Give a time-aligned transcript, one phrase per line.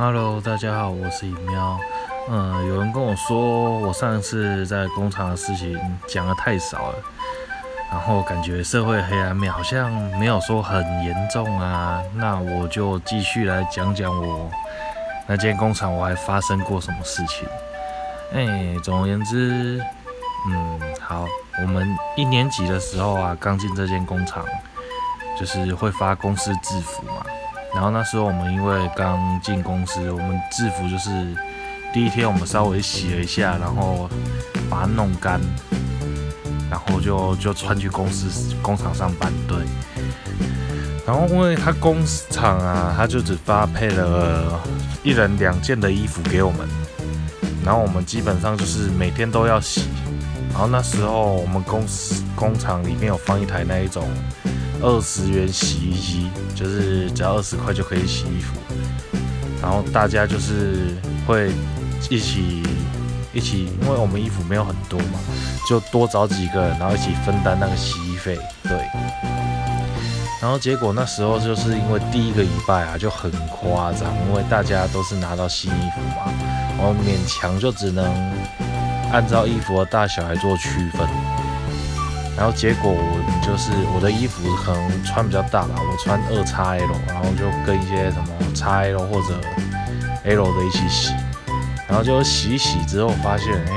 [0.00, 1.76] Hello，大家好，我是尹喵。
[2.30, 6.98] 嗯，有人跟我说，我上次在工厂的事情讲的太少了，
[7.90, 12.00] 然后感觉社会黑暗面好像没有说很严重啊。
[12.14, 14.48] 那我就继续来讲讲我
[15.26, 17.48] 那间工厂我还发生过什么事情。
[18.32, 19.82] 哎，总而言之，
[20.48, 21.26] 嗯，好，
[21.60, 21.84] 我们
[22.16, 24.44] 一年级的时候啊，刚进这间工厂，
[25.36, 27.26] 就是会发公司制服嘛。
[27.74, 31.10] 然后那时候我们因为刚进公司，我们制服就是
[31.92, 34.08] 第一天我们稍微洗了一下，然后
[34.68, 35.40] 把它弄干，
[36.70, 39.32] 然后就就穿去公司工厂上班。
[39.46, 39.58] 对。
[41.06, 44.60] 然后因为他工厂啊，他就只发配了
[45.02, 46.68] 一人两件的衣服给我们，
[47.64, 49.84] 然后我们基本上就是每天都要洗。
[50.50, 54.08] 然后那时候我们公司工厂里面有放一台那一种。
[54.80, 58.58] 二十元洗衣机，就是只要二十块就可以洗衣服，
[59.60, 60.94] 然后大家就是
[61.26, 61.50] 会
[62.08, 62.62] 一起
[63.32, 65.18] 一起，因为我们衣服没有很多嘛，
[65.68, 68.38] 就多找几个人，然后一起分担那个洗衣费。
[68.62, 68.78] 对，
[70.40, 76.32] 然后结果那时候就是因为第一个礼拜啊就很夸张，因为大家都是拿到新衣服嘛，
[76.78, 78.04] 我勉强就只能
[79.12, 81.08] 按照衣服的大小来做区分。
[82.38, 89.40] 然后结果我就是我的衣服可能穿比较大吧，我穿二叉 L，然后就跟一些什么叉 L 或者
[90.22, 91.12] L 的一起洗，
[91.88, 93.72] 然后就洗一洗之后发现，哎，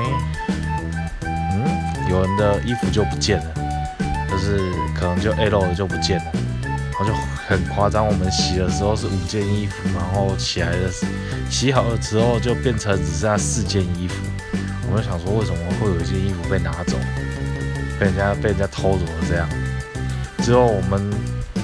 [1.23, 1.65] 嗯，
[2.07, 3.51] 有人的衣服就不见了，
[4.29, 6.31] 就是可能就 L 的就不见了，
[6.63, 7.13] 然后就
[7.47, 8.05] 很夸张。
[8.05, 10.91] 我们洗的时候是五件衣服，然后起来的
[11.49, 14.15] 洗好了之后就变成只剩下四件衣服。
[14.91, 16.95] 我就想说，为什么会有一件衣服被拿走？
[18.01, 19.47] 被人家被人家偷走了这样，
[20.39, 21.13] 之后我们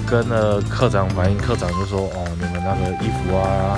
[0.06, 3.76] 跟了科长反映，科长就说：“哦，你们那个衣服啊，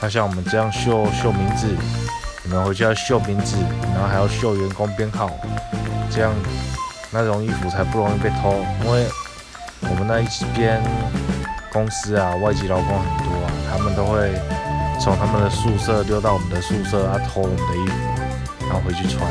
[0.00, 1.66] 他像我们这样绣绣名字，
[2.42, 3.58] 你们回去要绣名字，
[3.92, 5.30] 然后还要绣员工编号，
[6.10, 6.32] 这样
[7.10, 8.54] 那种衣服才不容易被偷。
[8.86, 9.06] 因为
[9.82, 10.82] 我们那一边
[11.70, 14.32] 公司啊，外籍劳工很多啊，他们都会
[14.98, 19.30] 从他们的宿舍溜到我们的宿舍啊，偷我们的衣服，然后回去穿。”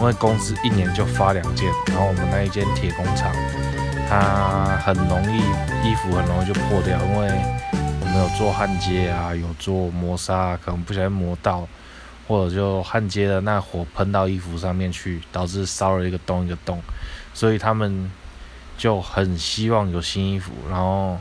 [0.00, 3.30] 因为公司一年就发两件，然后我们那一间铁工厂，
[4.08, 5.40] 它很容易
[5.86, 7.28] 衣服很容易就破掉，因为
[8.00, 11.68] 我们有做焊接啊，有做磨砂，啊可能不小心磨到，
[12.26, 16.80] 或者就焊接的那火喷到衣服上面去，导致烧了一个洞一个洞，
[17.34, 18.10] 所以他们
[18.78, 21.18] 就很希望有新衣服，然后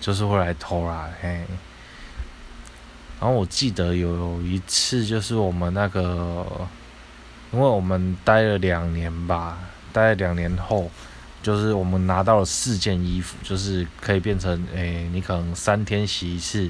[0.00, 1.44] 就是会来偷啦，嘿。
[3.18, 6.46] 然后我记得有一次就是我们那个。
[7.50, 9.58] 因为我们待了两年吧，
[9.92, 10.90] 待了两年后，
[11.42, 16.68] 就是我们拿到了四件衣服，就是可以变成，诶，你可能三天洗一次，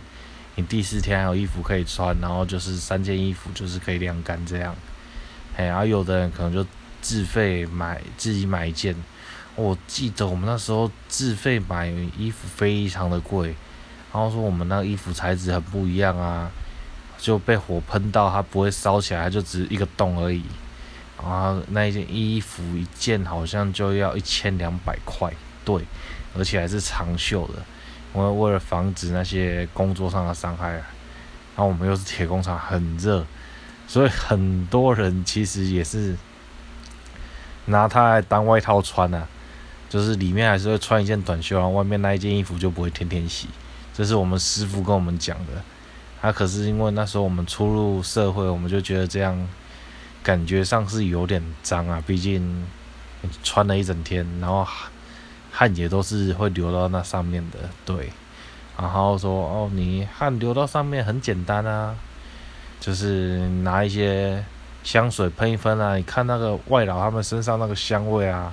[0.55, 4.73] 你第四天还有衣服可以穿，然后就是三件衣服就是可以晾干这样，
[5.57, 6.65] 哎，然后有的人可能就
[7.03, 8.95] 自费买自己买一件，
[9.57, 13.49] 我记得我们那时候自费买衣服非常的贵，
[14.13, 16.49] 然后说我们那个衣服材质很不一样啊，
[17.19, 20.45] 就被火喷到它不会烧起来，就只是一个洞而已。
[21.21, 25.33] 然后那一件衣服一件好像就要一千两百块，
[25.65, 25.83] 对，
[26.37, 27.55] 而且还是长袖的，
[28.15, 30.87] 因为为了防止那些工作上的伤害啊。
[31.57, 33.27] 然后我们又是铁工厂，很热，
[33.89, 36.17] 所以很多人其实也是
[37.65, 39.27] 拿它来当外套穿啊，
[39.89, 43.49] 就是里面还是会穿一件短袖，然后外面那一件衣服就不会天天洗。
[43.93, 45.55] 这是我们师傅跟我们讲的。
[46.23, 49.37] 他可是因为那时候我们初入社会，我们就觉得这样。
[50.29, 52.67] 感觉上是有点脏啊，毕竟
[53.43, 54.63] 穿了一整天，然后
[55.51, 58.13] 汗也都是会流到那上面的，对。
[58.77, 61.97] 然后说哦，你汗流到上面很简单啊，
[62.79, 64.45] 就是拿一些
[64.85, 65.97] 香水喷一喷啊。
[65.97, 68.53] 你看那个外劳他们身上那个香味啊，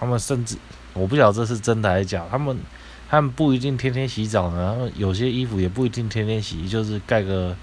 [0.00, 0.56] 他们甚至
[0.94, 2.56] 我不晓得这是真的还是假，他们
[3.10, 7.54] 他们不一定天天洗澡呢，有些衣服也不一定天天洗，就是盖个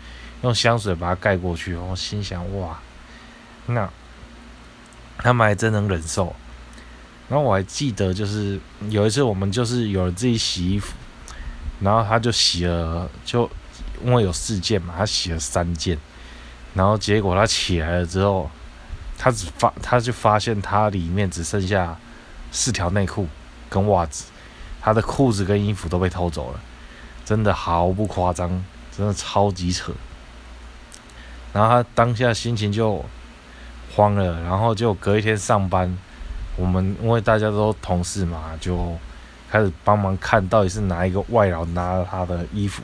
[0.43, 1.73] 用香水把它盖过去。
[1.73, 2.79] 我心想哇。
[3.67, 3.89] 那
[5.17, 6.35] 他们还真能忍受。
[7.29, 8.59] 然后我还记得，就是
[8.89, 10.93] 有一次我们就是有人自己洗衣服，
[11.79, 13.49] 然后他就洗了，就
[14.03, 15.97] 因为有四件嘛，他洗了三件，
[16.73, 18.51] 然后结果他起来了之后，
[19.17, 21.97] 他只发他就发现他里面只剩下
[22.51, 23.29] 四条内裤
[23.69, 24.25] 跟袜子，
[24.81, 26.59] 他的裤子跟衣服都被偷走了，
[27.23, 28.49] 真的毫不夸张，
[28.97, 29.93] 真的超级扯。
[31.53, 33.05] 然后他当下心情就。
[33.95, 35.97] 慌了，然后就隔一天上班，
[36.55, 38.97] 我们因为大家都同事嘛，就
[39.49, 42.81] 开始帮忙看到底是哪一个外劳拿了他的衣服，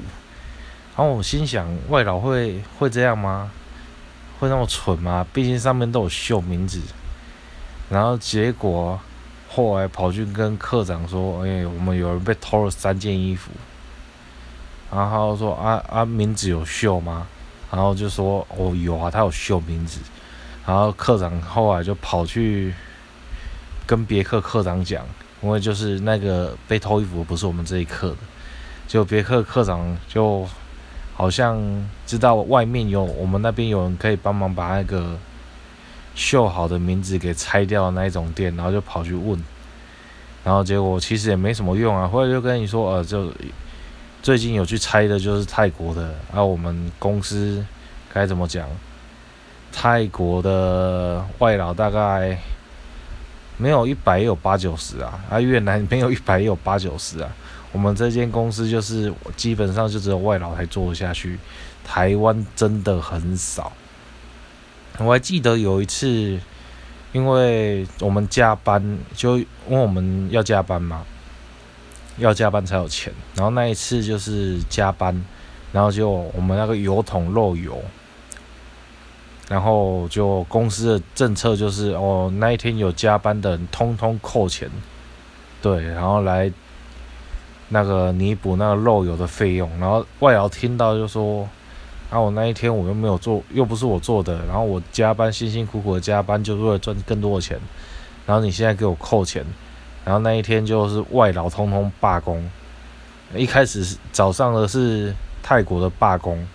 [0.95, 3.51] 然后我心想，外劳会会这样吗？
[4.39, 5.25] 会那么蠢吗？
[5.33, 6.79] 毕竟上面都有绣名字。
[7.89, 8.99] 然后结果
[9.49, 13.49] 后来跑去跟科长说：“哎，我们有人被偷了三件衣服。”
[14.91, 17.25] 然后说：“啊啊，名字有绣吗？”
[17.71, 20.01] 然后就说：“哦，有啊，他有绣名字。”
[20.67, 22.73] 然后科长后来就跑去
[23.85, 25.05] 跟别克课长讲，
[25.41, 28.17] 因为就是那个被偷衣服不是我们这一课的，
[28.85, 30.45] 就别克课长就
[31.15, 31.57] 好像
[32.05, 35.17] 知道外面有我们那边有人可以帮忙把那个
[36.15, 39.41] 绣好的名字给拆掉的那一种店，然后就跑去问，
[40.43, 43.31] 然后结果其实也没什么用啊，后来就跟你说，呃，就
[44.21, 47.65] 最近有去拆的就是泰国的，然后我们公司
[48.13, 48.67] 该怎么讲？
[49.79, 52.35] 泰国的外劳大概
[53.57, 57.29] 没有一百也有八九十啊，啊越南没有一百也有八九十啊。
[57.71, 61.37] 我们这间公司就是基本上就只有外劳才做得下去，
[61.85, 63.71] 台湾真的很少。
[64.97, 66.39] 我还记得有一次，
[67.11, 71.05] 因为我们加班，就因为我们要加班嘛，
[72.17, 73.13] 要加班才有钱。
[73.35, 75.23] 然后那一次就是加班，
[75.71, 77.79] 然后就我们那个油桶漏油。
[79.49, 84.69] 然后就公司的政策就是哦，那一天有加班的人通通扣钱，
[85.61, 86.51] 对，然后来
[87.69, 89.69] 那个弥补那个漏油的费用。
[89.79, 91.47] 然后外劳听到就说
[92.11, 97.57] ：“啊，我那一天我又没有做，又不是我做的，然后我加班辛辛苦苦的加班，就是为了赚更多的钱。
[98.25, 99.45] 然后你现在给我扣钱，
[100.03, 102.49] 然后那一天就是外劳通通罢工。
[103.33, 106.45] 一开始早上的是泰国的罢工。”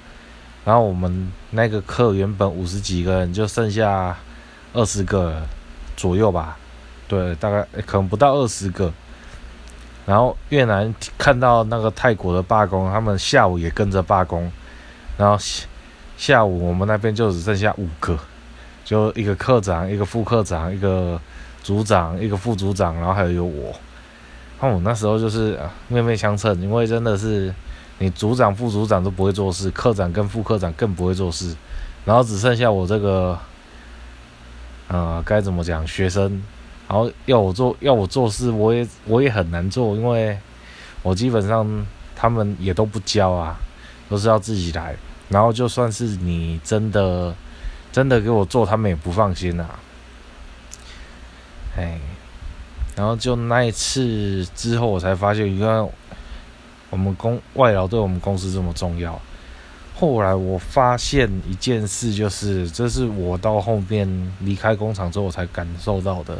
[0.64, 4.16] 然后我们那个课原本五十几个人，就剩下
[4.72, 5.42] 二十个
[5.94, 6.56] 左右吧，
[7.06, 8.90] 对，大概可能不到二十个。
[10.06, 14.50] 然后越南看到那个泰国的罢工，他们下午也跟着罢工。
[15.18, 15.36] 然后
[16.16, 18.18] 下午我们那边就只剩下五个，
[18.82, 21.20] 就一个科长、一个副科长、一个
[21.62, 23.74] 组长、一个副组长，然后还有我。
[24.60, 27.54] 哦那时候就是面面相称，因为真的是。
[28.02, 31.54] 你组长、副组长都不会做事，科长跟副科长更不会做事，
[32.04, 33.38] 然后只剩下我这个，
[34.88, 35.86] 呃，该怎么讲？
[35.86, 36.42] 学生，
[36.88, 40.36] 然后要我做，要我做事，我也我也很难做，因为
[41.04, 43.56] 我基本上他们也都不教啊，
[44.10, 44.96] 都是要自己来。
[45.28, 47.32] 然后就算是你真的
[47.92, 49.78] 真的给我做，他们也不放心啊。
[51.76, 52.00] 哎，
[52.96, 55.88] 然后就那一次之后，我才发现，原来。
[56.92, 59.18] 我们公外劳对我们公司这么重要。
[59.94, 66.36] 后来我发现一件事，就是这是我到后面离开工厂之后我才感受到的。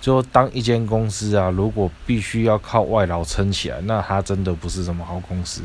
[0.00, 5.62] 就当一间公司啊，如果必须要靠外劳撑起来，那它真的不是什么好公司。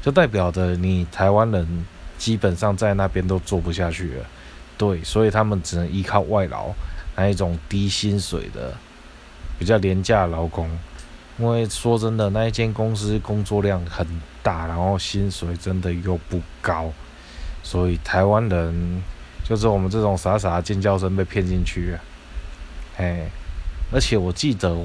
[0.00, 1.84] 就代表着你台湾人
[2.16, 4.24] 基本上在那边都做不下去了。
[4.78, 6.70] 对，所以他们只能依靠外劳，
[7.16, 8.72] 那一种低薪水的、
[9.58, 10.70] 比较廉价劳工。
[11.38, 14.04] 因为说真的，那一间公司工作量很
[14.42, 16.90] 大，然后薪水真的又不高，
[17.62, 19.02] 所以台湾人
[19.44, 22.00] 就是我们这种傻傻的尖叫声被骗进去了。
[22.96, 23.30] 哎，
[23.92, 24.76] 而且我记得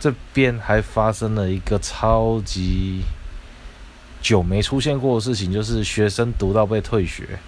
[0.00, 3.02] 这边还发生了一个超级
[4.22, 7.38] 久没出现过的事情，就是学生读到被退学。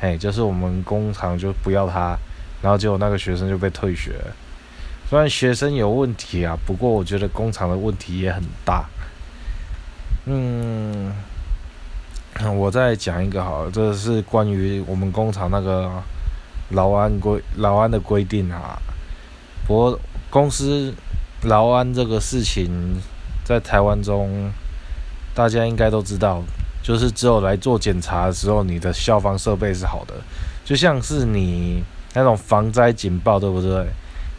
[0.00, 2.16] 哎，就是我们工厂就不要他，
[2.60, 4.14] 然后结果那个学生就被退学。
[5.08, 8.84] 虽然学生有问题啊，不过我觉得工厂的问题也很大。
[10.26, 11.10] 嗯，
[12.54, 15.90] 我再讲一个好，这是关于我们工厂那个
[16.72, 18.78] 劳安规劳安的规定啊。
[19.66, 19.98] 不过
[20.28, 20.92] 公司
[21.44, 23.00] 劳安这个事情
[23.46, 24.52] 在台湾中，
[25.34, 26.42] 大家应该都知道，
[26.82, 30.12] 就是只有来做检查的时候，你的消防设备是好的，
[30.66, 33.86] 就像是你那种防灾警报，对不对？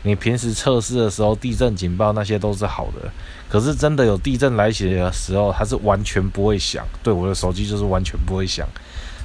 [0.04, 3.12] 你平时测试的时候，地震警报那些都是好的，
[3.50, 6.86] 可是真的有地震来袭的时候，它是完全不会响。
[7.04, 8.66] 对我的手机就是完全不会响，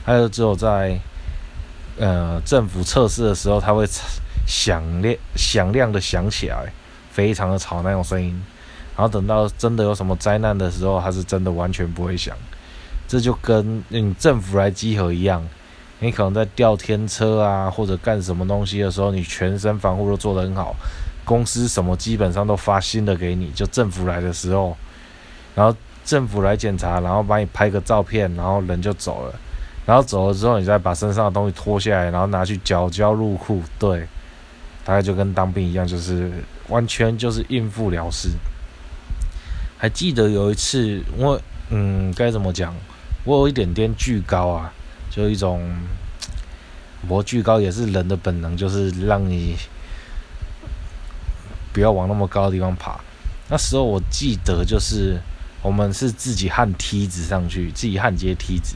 [0.04, 0.98] 还有只有在
[1.98, 3.86] 呃政府测试的时候，它会
[4.46, 6.72] 响亮响亮的响起来，
[7.10, 8.30] 非常的吵那种声音。
[8.96, 12.36] 然后等到真的有什么灾难的时候，它是真的完全不会响。
[13.06, 15.46] 这就跟用政府来集合一样。
[16.04, 20.76] 你可能在吊天车啊，或者干什么东西的时候，你全身防护都做得很好，
[21.24, 23.50] 公司什么基本上都发新的给你。
[23.52, 24.76] 就政府来的时候，
[25.54, 29.34] 然后政府来检查，然后帮你拍个照片，然后人就走了。
[29.86, 33.62] 然后走了之后，你再把身上的东西脱下来，然后拿去缴交入库。
[33.78, 34.06] 对，
[34.84, 36.30] 大概就跟当兵一样，就是
[36.68, 38.28] 完全就是应付了事。
[39.78, 42.74] 还记得有一次，我嗯该怎么讲？
[43.24, 44.72] 我有一点点惧高啊，
[45.14, 45.62] 就一种，
[47.06, 49.56] 我惧高也是人的本能，就是让你
[51.72, 52.98] 不要往那么高的地方爬。
[53.48, 55.20] 那时候我记得就是
[55.62, 58.74] 我们是自己焊梯子上去，自己焊接梯子，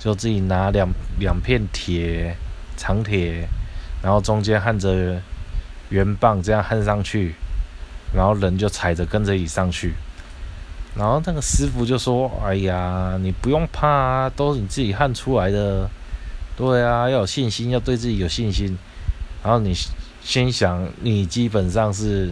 [0.00, 0.88] 就自己拿两
[1.20, 2.36] 两片铁
[2.76, 3.46] 长铁，
[4.02, 5.22] 然后中间焊着
[5.90, 7.36] 圆棒，这样焊上去，
[8.12, 9.94] 然后人就踩着跟着你上去。
[10.96, 15.88] 然后那个师傅就说：“哎呀，你不用怕啊，都是你自己焊出来的。
[16.56, 18.76] 对啊，要有信心，要对自己有信心。
[19.42, 19.72] 然后你
[20.22, 22.30] 先想，你基本上是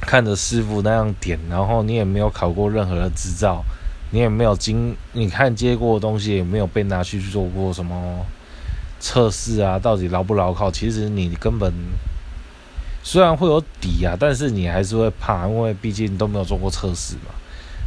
[0.00, 3.62] 看着师傅那样点，然后你也没有考过任何的执照，
[4.10, 8.24] 你也没有经，你看接过的东西也没有被拿去做过什么
[8.98, 10.70] 测试啊，到底牢不牢靠？
[10.70, 11.70] 其实你根本。”
[13.08, 17.30] 虽然会有底啊，但是你还是会怕，因为毕竟都没有做过测试嘛。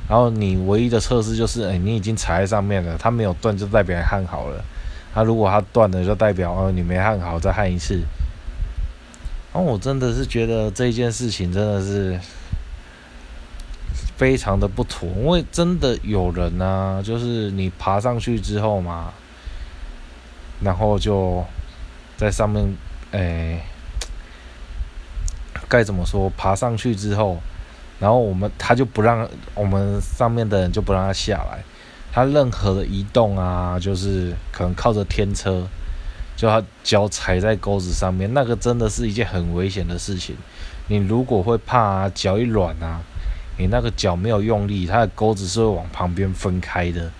[0.07, 4.63] 然后你唯一的测试就是，哎，你已经踩在上面了，它没有断就代表焊好了。
[5.13, 7.95] 它如果它断了，就代表哦你没焊好，再焊一次。
[9.53, 12.17] 然后我真的是觉得这件事情真的是
[14.15, 19.11] 非常的不妥，因为真的有人呢，就是你爬上去之后嘛，
[20.61, 21.43] 然后就
[22.15, 22.73] 在上面，
[23.11, 23.61] 哎。
[25.69, 26.29] 该怎么说？
[26.35, 27.37] 爬上去之后，
[27.99, 31.59] 然后我们他就不让我们上面的人就不让他下来。
[32.11, 35.67] 他任何的移动啊，就是可能靠着天车，
[36.35, 40.35] 就他脚踩在钩子上面，那个真的是一件很危险的事情。
[40.87, 42.99] 你如果会怕脚一软啊，
[43.59, 47.11] 你那个脚没有用力，它的钩子是会往旁边分开的。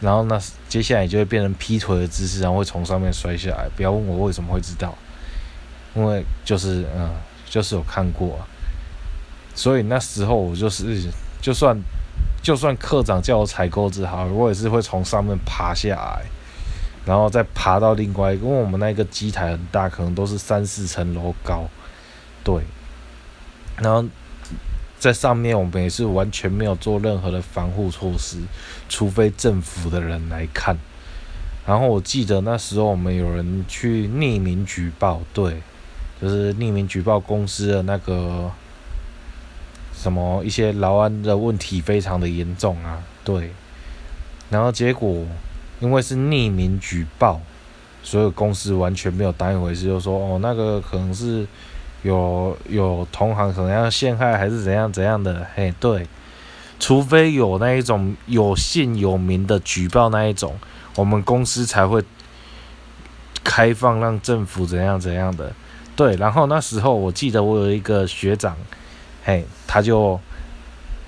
[0.00, 3.68] 然后那接下来就会变成劈腿的姿势，然后会从上面摔下来。
[3.76, 4.92] 不要问我为什么会知道，
[5.94, 7.10] 因为就是嗯。
[7.50, 8.38] 就是有看过，
[9.56, 11.10] 所以那时候我就是，
[11.42, 11.76] 就算
[12.40, 16.22] 就算科长叫我踩钩子好，我也是会从上面爬下来，
[17.04, 21.68] 然后再爬到另外一个，因为我们那个机台很大，可能都是三四层楼高，
[22.44, 22.62] 对，
[23.78, 24.04] 然后
[25.00, 28.38] 在上面我们也是完全没有做任何的防护措施，
[28.88, 30.78] 除非政府的人来看。
[31.66, 35.60] 然后我记得那时候我们有人去匿名举报，对。
[36.20, 38.50] 就是匿名举报公司的那个
[39.94, 43.50] 什么一些劳安的问题非常的严重啊，对，
[44.50, 45.26] 然后结果
[45.80, 47.40] 因为是匿名举报，
[48.02, 51.46] 所有公司完全没有当一回事，就说哦那个可能是
[52.02, 56.06] 有有同行可能要陷害还是怎样怎样的，嘿对，
[56.78, 60.58] 除非有那一种有姓有名的举报那一种，
[60.96, 62.02] 我们公司才会
[63.42, 65.52] 开放让政府怎样怎样的。
[66.00, 68.56] 对，然后那时候我记得我有一个学长，
[69.22, 70.18] 嘿，他就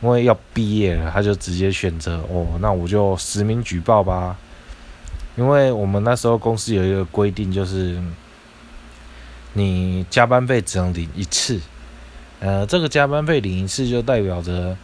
[0.02, 4.36] 因为要毕业了，他就直接选择哦，那我就实名举报吧。
[5.34, 7.98] 因为我们那时候公司有一个规定，就是
[9.54, 11.58] 你加班费只能领一次。
[12.40, 14.76] 呃，这个加班费领一次就代表着，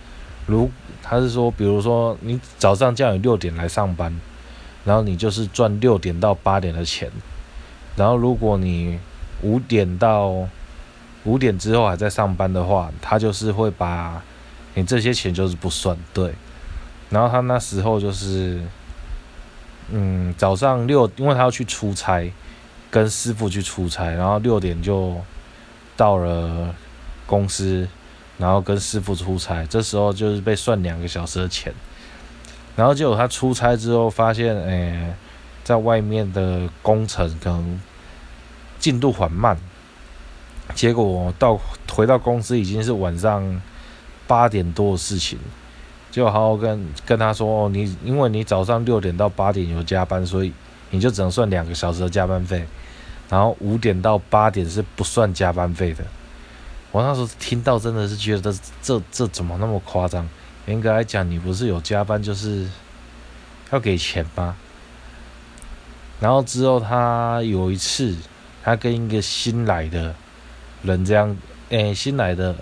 [0.47, 0.71] 如
[1.03, 4.19] 他是说，比如说你早上叫你六点来上班，
[4.87, 7.13] 然后你就是赚六点到八点的钱，
[7.95, 8.99] 然后如果你
[9.43, 10.49] 五点到
[11.25, 14.23] 五点之后还在上班的话，他就是会把
[14.75, 16.33] 你这些钱就是不算对。
[17.11, 18.61] 然后他那时候就是，
[19.91, 22.33] 嗯，早上六，因为他要去出差，
[22.91, 25.17] 跟师傅去出差，然后六点就
[25.97, 26.75] 到了
[27.27, 27.89] 公司，
[28.39, 31.73] 然后跟师傅出差，这时候就是被算两个小时的钱。
[32.75, 35.15] 然后结果他出差之后发现，哎，
[35.63, 37.81] 在外面的工程可能。
[38.79, 39.57] 进度缓慢，
[40.75, 41.59] 结果到
[41.91, 43.61] 回到公司已经是晚上
[44.27, 45.39] 八点多的事情，
[46.11, 50.53] 就好好跟跟他说哦，你因为你早上六点到八点有加班，所以
[50.91, 52.65] 你就只能算两个小时的加班费，
[53.29, 56.05] 然后五点到八点是不算加班费的。
[56.93, 60.29] 我那时候听到真的是觉得这这怎么那么夸张？
[60.67, 62.69] 严格来讲，你不是有加班就是
[63.71, 64.55] 要给钱吗？
[66.21, 68.15] 然后之后他有一次。
[68.63, 70.15] 他跟一个新来的
[70.83, 71.37] 人这样，
[71.71, 72.55] 诶，新来的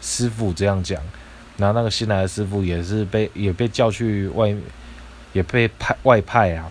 [0.00, 1.00] 师傅这样讲，
[1.56, 4.54] 然后那个新来的师傅也是被也被叫去外，
[5.32, 6.70] 也被派外派啊。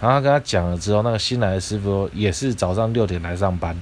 [0.00, 3.74] 然后他跟他讲了之后，那个新来的师傅也是早上六点来上班，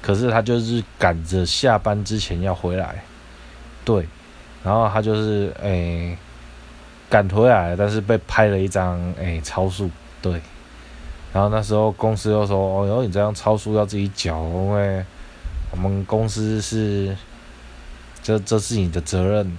[0.00, 3.02] 可是他就是赶着下班之前要回来，
[3.84, 4.06] 对，
[4.62, 6.16] 然后他就是诶
[7.10, 9.90] 赶回来，但是被拍了一张诶超速，
[10.22, 10.40] 对。
[11.36, 15.04] 然后那时候公司又说：“哦，然后你这样超速要自己缴，因为
[15.70, 17.14] 我们公司是
[18.22, 19.58] 这这是你的责任。”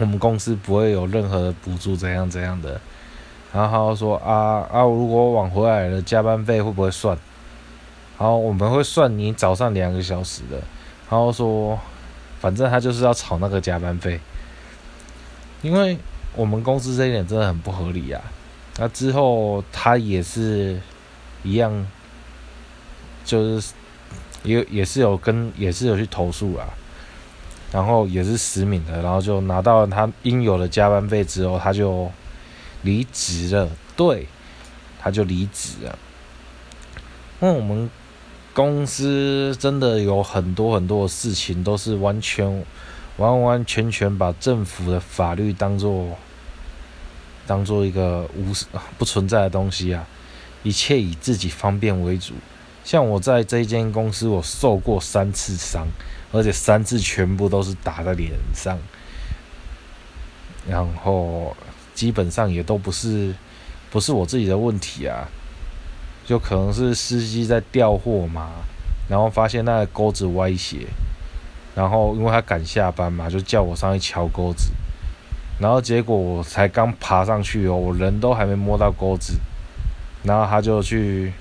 [0.00, 2.80] 我们公司不会有任何的补助，怎样怎样的。
[3.52, 7.14] 然后他说啊啊，如果晚回来了，加班费会不会算？
[8.18, 10.56] 然后我们会算你早上两个小时的。
[11.10, 11.78] 然后说，
[12.40, 14.18] 反正他就是要炒那个加班费，
[15.60, 15.98] 因为
[16.34, 18.22] 我们公司这一点真的很不合理啊。
[18.78, 20.80] 那之后他也是
[21.44, 21.86] 一样，
[23.24, 23.72] 就是
[24.42, 26.66] 也也是有跟也是有去投诉啊。
[27.70, 32.08] 然后也是实名的，然后就拿到他应有的加班费之后，他就
[32.82, 33.68] 离职了。
[33.96, 34.28] 对，
[35.00, 35.98] 他就离职了。
[37.40, 37.90] 因为我们
[38.52, 42.64] 公司真的有很多很多的事情，都是完全
[43.16, 46.16] 完完全全把政府的法律当做
[47.44, 48.52] 当做一个无
[48.96, 50.06] 不存在的东西啊！
[50.64, 52.34] 一切以自己方便为主。
[52.82, 55.86] 像我在这间公司，我受过三次伤。
[56.32, 58.76] 而且三次全部都是打在脸上，
[60.68, 61.56] 然后
[61.94, 63.32] 基本上也都不是
[63.88, 65.28] 不是我自己的问题啊，
[66.26, 68.50] 就可能是司机在调货嘛，
[69.08, 70.88] 然后发现那个钩子歪斜，
[71.76, 74.72] 然后因为他赶下班嘛，就叫我上去敲钩子，
[75.60, 79.34] 然后结果我才刚爬上去哦，我人都还没摸到钩子，
[80.24, 81.32] 然后他就去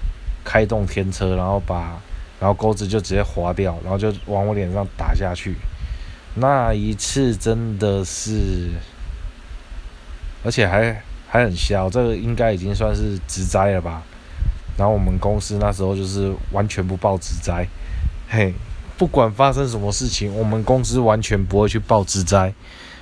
[0.46, 2.00] 开动天车，然后把。
[2.40, 5.56] 然后钩子就直接划掉，然后就往我脸上打下去。
[6.36, 8.70] 那一次真的是，
[10.44, 14.04] 而且还还很小，这个应该已经算是直灾了吧。
[14.76, 17.66] 然后我们公司那时候就是完全不报直灾，
[18.28, 18.54] 嘿，
[18.98, 22.54] 不管发生什么事情，我们公司完全不会去报直灾，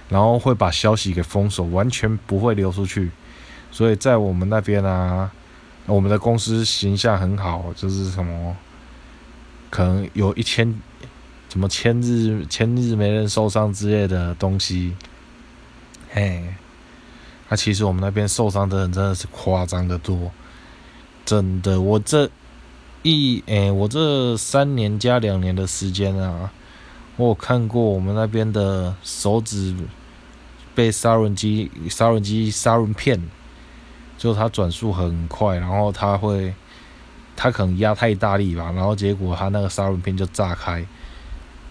[0.07, 3.09] 然后会把消息给封锁，完全不会流出去。
[3.71, 5.31] 所以在我们那边啊，
[5.85, 8.55] 我们的公司形象很好，就是什么。
[9.69, 10.81] 可能有一千，
[11.47, 14.93] 什么千日千日没人受伤之类的东西，
[16.09, 16.43] 嘿，
[17.47, 20.29] 那其实我们那边受伤的人真的是夸张的多，
[21.23, 22.29] 真的，我这
[23.01, 26.51] 一诶，我这三年加两年的时间啊，
[27.15, 29.73] 我有看过我们那边的手指
[30.75, 33.17] 被杀人机杀人机杀人片，
[34.21, 36.53] 就它转速很快，然后它会。
[37.33, 40.85] 它可能压太大力吧，然后结果它那个砂轮片就炸开，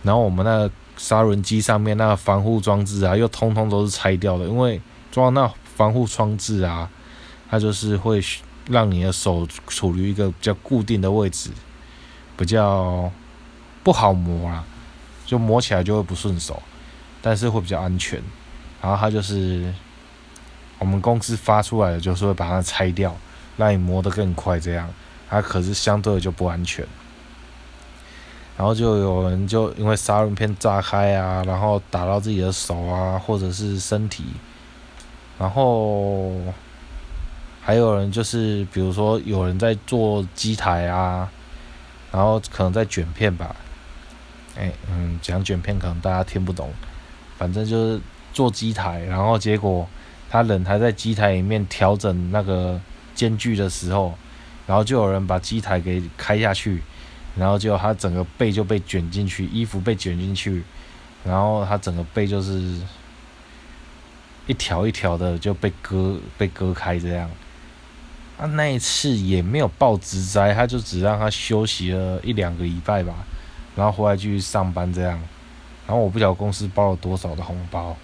[0.03, 4.81] 然后我们那个砂轮机上面那个防护装置啊，又通通都是拆掉的，因为
[5.13, 6.91] 装那防护装置啊，
[7.49, 8.21] 它就是会
[8.67, 11.51] 让你的手处于一个比较固定的位置，
[12.37, 13.09] 比较
[13.85, 14.65] 不好磨啦，
[15.25, 16.61] 就磨起来就会不顺手，
[17.23, 18.21] 但是会比较安全。
[18.83, 19.73] 然后它就是
[20.81, 23.17] 我们公司发出来的，就是会把它拆掉，
[23.57, 24.93] 让你磨得更快这样。
[25.29, 26.85] 它可是相对的就不安全，
[28.57, 34.25] 然后就有人就因为砂轮片炸开啊，然后打到自己的手啊，或者是身体，
[35.39, 36.33] 然后
[37.63, 41.31] 还有人就是比如说有人在做机台啊，
[42.11, 43.55] 然后可能在卷片吧，
[44.59, 46.73] 哎嗯讲卷片可能大家听不懂，
[47.39, 48.01] 反正就是
[48.33, 49.89] 做机台，然后结果
[50.31, 52.81] 他人还在机台里面调整那个
[53.15, 54.15] 间距的时候。
[54.67, 56.81] 然后就有人把机台给开下去，
[57.35, 60.63] 然后就他整个背就被卷进去，衣服被卷进去，
[61.25, 62.81] 然后他整个背就是
[64.47, 67.29] 一条一条的就被割被割开这样。
[68.39, 73.13] 啊，那一次也没有报职灾，他就只让他休息了一两个礼拜吧，
[73.75, 75.21] 然后回来继续上班这样。
[75.85, 77.97] 然后我不晓得公司包了多少的红包，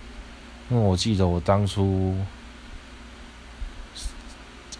[0.68, 2.16] 因为我记得我当初。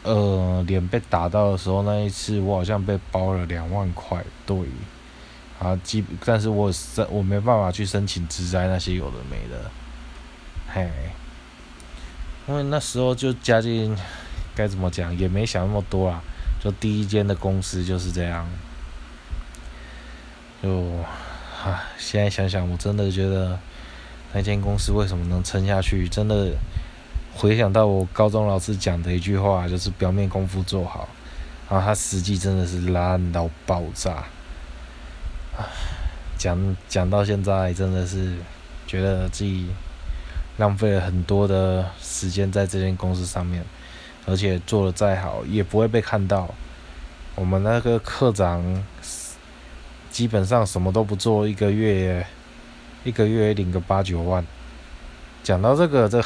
[0.03, 4.57] 呃，脸被打到的时候，那一次我好像被包了两万块，对，
[5.59, 9.69] 啊，基，但是我申我没办法去申请职灾那些有的没的，
[10.69, 10.89] 嘿，
[12.47, 13.99] 因为那时候就家境，
[14.55, 16.23] 该怎么讲，也没想那么多啊，
[16.63, 18.49] 就第一间的公司就是这样，
[20.63, 20.71] 就，
[21.65, 23.59] 啊，现在想想，我真的觉得
[24.33, 26.53] 那间公司为什么能撑下去，真的。
[27.39, 31.07] 回想到我高中老师讲的一句话，就是表面功夫做好，
[31.69, 34.25] 然后他实际真的是烂到爆炸。
[36.39, 38.37] 讲讲到现在，真的是
[38.87, 39.67] 觉得自己
[40.57, 43.63] 浪费了很多的时间在这间公司上面，
[44.25, 46.49] 而且做的再好也不会被看到。
[47.35, 48.83] 我们那个科长
[50.11, 52.27] 基本上什么都不做，一个月
[53.07, 54.45] 一个月领个八九万。
[55.43, 56.23] 讲到这个，这。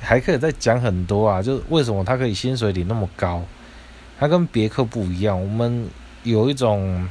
[0.00, 3.42] 还可以再讲很多啊，就是为什么他可以薪水领那么高？
[4.16, 5.88] 他跟别克不一样，我们
[6.22, 7.08] 有一种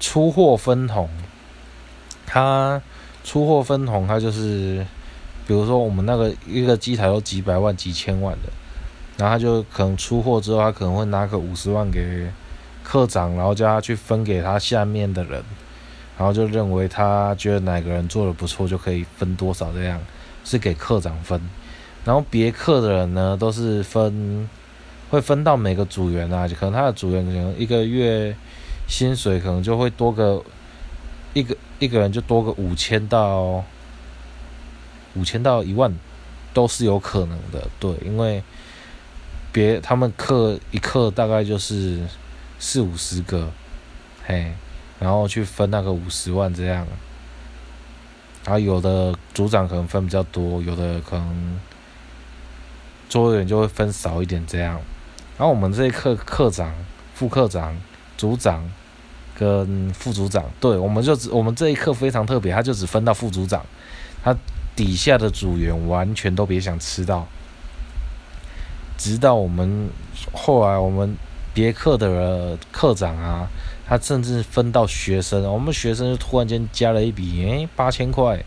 [0.00, 1.08] 出货分红，
[2.26, 2.82] 他
[3.22, 4.84] 出货分红，他就是
[5.46, 8.48] 比如说我们那个一个机台都几百万、几千万的，
[9.16, 12.28] 然后他就可能出货之后，他可能会拿个五十万给
[12.82, 15.40] 科长，然后叫他去分给他下面的人，
[16.18, 20.00] 然后就认为他觉得哪个人做的不错，就可以分多少这样，
[20.44, 21.40] 是给科长分。
[22.04, 24.48] 然后别课的人呢，都是分
[25.10, 28.36] 会分到每个组员啊，可能他的组员可能一个月
[28.88, 30.42] 薪水可能就会多个
[31.34, 33.64] 一个一个人就多个五千到。
[35.14, 35.90] 五千到一万
[36.52, 38.42] 都是有可能的，对，因为
[39.50, 42.00] 别他们课一课大概就是
[42.58, 43.48] 四五十个，
[44.26, 44.52] 嘿，
[44.98, 46.86] 然后去分那个五十万这样，
[48.44, 51.60] 然后有的组长可能分比较多，有的可能
[53.08, 54.80] 桌员就会分少一点这样，
[55.38, 56.72] 然后我们这一课课长、
[57.14, 57.76] 副课长、
[58.16, 58.68] 组长
[59.38, 63.64] 跟副组长，对，我们就只我们这一课非常特别，他就只分到副组长，
[64.22, 64.36] 他。
[64.76, 67.26] 底下的组员完全都别想吃到，
[68.98, 69.88] 直到我们
[70.34, 71.16] 后来我们
[71.54, 73.48] 别课的课长啊，
[73.88, 78.44] 他甚至分到学生，我们学生就突然间加了一笔，诶，八千块，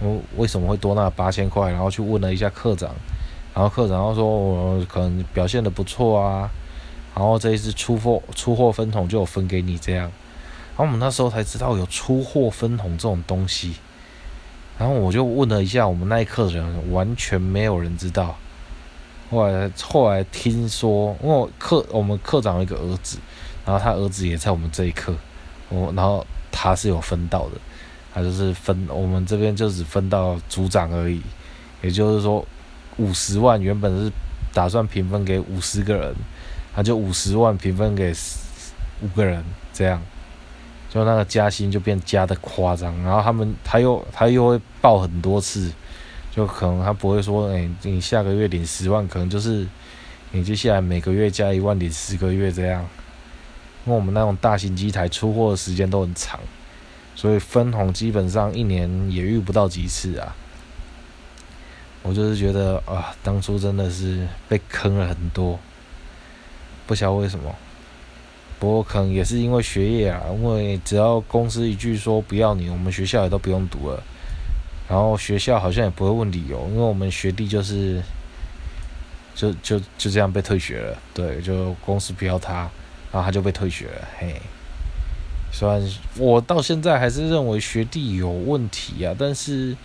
[0.00, 1.70] 我为什么会多那八千块？
[1.70, 2.90] 然后去问了一下课长，
[3.54, 6.50] 然后课长说我可能表现的不错啊，
[7.14, 13.74] 然后这一次出货出货分红就有分给你这样，然后我们那时候才知道有出货分红这种东西。
[14.76, 18.34] 然后我就问了一下我们那一课的人，完全没有人知道。
[19.30, 23.18] 后来后来听说，因为课我们课长有一个儿子，
[23.64, 25.14] 然后他儿子也在我们这一课，
[25.68, 27.52] 我然后他是有分到的，
[28.12, 31.20] 他就是分我们这边就只分到组长而已，
[31.82, 32.44] 也就是说
[32.96, 34.12] 五十万原本是
[34.52, 36.14] 打算平分给五十个人，
[36.74, 38.14] 他就五十万平分给
[39.02, 40.00] 五个人这样。
[40.90, 45.72] 就那个加薪就变加的夸张，然后他们他又他又会报很多次，
[46.30, 49.66] 就可能他不会说，哎，你下个月领十万，可能就是
[50.30, 52.88] 你接下来每个月加一万，领十个月这样。
[53.86, 56.40] 因为我们那种大型机台出货的时间都很长，
[57.14, 60.34] 所以分红基本上一年也遇不到几次啊。
[62.02, 65.58] 我就是觉得啊，当初真的是被坑了很多，
[66.86, 67.54] 不晓得为什么。
[68.58, 74.02] 不过可能也是因为学业啊，因为只要公司一句说不要你，我们学校也都不用读了。
[74.86, 78.02] 然后学校好像也不会问理由，因为我们学弟就是
[79.34, 80.98] 就就就这样被退学了。
[81.14, 82.70] 对，就公司不要他，
[83.14, 84.08] 然后他就被退学了。
[84.18, 84.42] 嘿，
[85.52, 85.80] 虽然
[86.16, 89.76] 我到现在还是认为学弟有问题啊，但是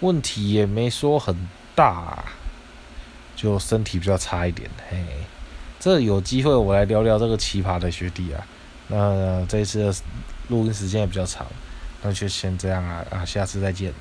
[0.00, 2.24] 问题也没说很大，
[3.36, 4.68] 就身体比较差一点。
[4.90, 4.98] 嘿。
[5.78, 8.44] 这有机会我来聊聊这个奇葩的学弟啊。
[8.88, 9.94] 那这一次
[10.48, 11.46] 录音时间也比较长，
[12.02, 13.92] 那就先这样啊啊，下次再见。